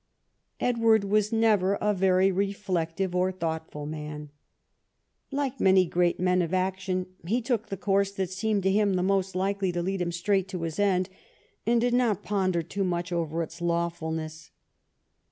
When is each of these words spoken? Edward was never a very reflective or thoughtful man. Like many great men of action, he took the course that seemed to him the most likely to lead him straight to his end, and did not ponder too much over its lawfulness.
Edward 0.59 1.03
was 1.03 1.31
never 1.31 1.75
a 1.75 1.93
very 1.93 2.31
reflective 2.31 3.13
or 3.15 3.31
thoughtful 3.31 3.85
man. 3.85 4.31
Like 5.29 5.59
many 5.59 5.85
great 5.85 6.19
men 6.19 6.41
of 6.41 6.55
action, 6.55 7.05
he 7.27 7.39
took 7.39 7.67
the 7.69 7.77
course 7.77 8.09
that 8.13 8.31
seemed 8.31 8.63
to 8.63 8.71
him 8.71 8.95
the 8.95 9.03
most 9.03 9.35
likely 9.35 9.71
to 9.73 9.83
lead 9.83 10.01
him 10.01 10.11
straight 10.11 10.47
to 10.47 10.63
his 10.63 10.79
end, 10.79 11.07
and 11.67 11.79
did 11.79 11.93
not 11.93 12.23
ponder 12.23 12.63
too 12.63 12.83
much 12.83 13.11
over 13.11 13.43
its 13.43 13.61
lawfulness. 13.61 14.49